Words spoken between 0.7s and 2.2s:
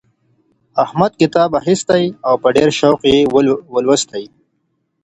احمد کتاب واخیستی